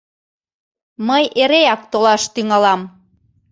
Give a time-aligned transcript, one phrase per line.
[1.07, 2.81] —Мый эреак толаш тӱҥалам!